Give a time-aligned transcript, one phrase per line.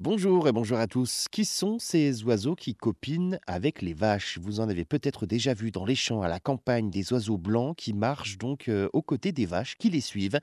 [0.00, 1.26] Bonjour et bonjour à tous.
[1.28, 4.38] Qui sont ces oiseaux qui copinent avec les vaches?
[4.40, 7.76] Vous en avez peut-être déjà vu dans les champs à la campagne des oiseaux blancs
[7.76, 10.38] qui marchent donc euh, aux côtés des vaches qui les suivent.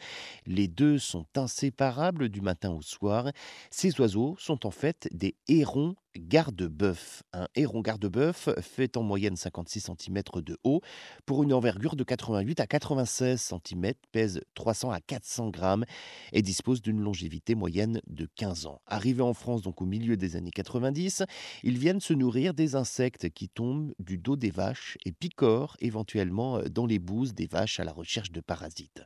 [0.46, 3.31] Les deux sont inséparables du matin au soir.
[3.71, 7.23] Ces oiseaux sont en fait des hérons garde-bœuf.
[7.34, 10.81] Un héron garde-bœuf fait en moyenne 56 cm de haut
[11.25, 15.86] pour une envergure de 88 à 96 cm, pèse 300 à 400 grammes
[16.34, 18.81] et dispose d'une longévité moyenne de 15 ans.
[18.86, 21.23] Arrivés en France donc au milieu des années 90,
[21.63, 26.62] ils viennent se nourrir des insectes qui tombent du dos des vaches et picorent éventuellement
[26.70, 29.04] dans les bouses des vaches à la recherche de parasites.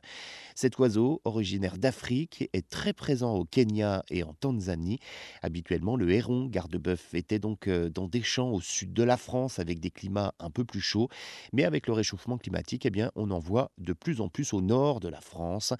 [0.54, 4.98] Cet oiseau, originaire d'Afrique, est très présent au Kenya et en Tanzanie.
[5.42, 9.80] Habituellement, le héron garde-bœuf était donc dans des champs au sud de la France avec
[9.80, 11.08] des climats un peu plus chauds.
[11.52, 14.60] Mais avec le réchauffement climatique, eh bien, on en voit de plus en plus au
[14.60, 15.72] nord de la France.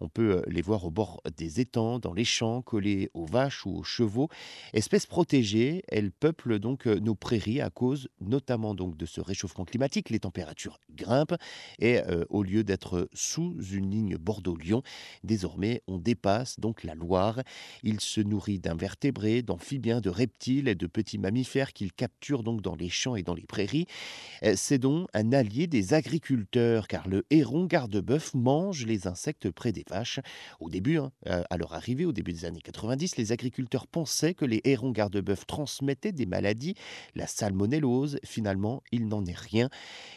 [0.00, 3.76] On peut les voir au bord des étangs, dans les champs, collés aux vaches ou
[3.76, 4.28] aux chevaux.
[4.72, 10.10] Espèces protégées, elles peuplent donc nos prairies à cause notamment donc de ce réchauffement climatique.
[10.10, 11.36] Les températures grimpent
[11.78, 14.82] et au lieu d'être sous une ligne Bordeaux-Lyon,
[15.24, 17.42] désormais on dépasse donc la Loire.
[17.82, 22.88] Il se nourrit d'invertébrés, d'amphibiens, de reptiles de petits mammifères qu'il capture donc dans les
[22.88, 23.86] champs et dans les prairies.
[24.42, 29.72] Euh, c'est donc un allié des agriculteurs car le héron garde-bœuf mange les insectes près
[29.72, 30.20] des vaches.
[30.60, 34.34] Au début, hein, euh, à leur arrivée, au début des années 90, les agriculteurs pensaient
[34.34, 36.74] que les hérons garde-bœuf transmettaient des maladies,
[37.14, 38.18] la salmonellose.
[38.24, 39.68] Finalement, il n'en est rien.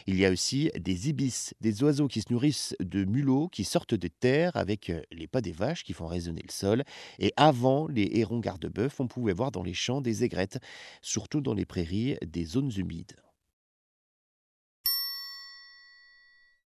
[0.06, 3.94] Il y a aussi des ibis, des oiseaux qui se nourrissent de mulots, qui sortent
[3.94, 6.84] de terre avec euh, les pas des vaches qui font résonner le sol.
[7.18, 10.41] Et avant les hérons garde-bœuf, on pouvait voir dans les champs des aigrettes
[11.00, 13.16] surtout dans les prairies des zones humides.